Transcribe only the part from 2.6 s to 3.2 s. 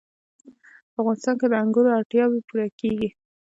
کېږي.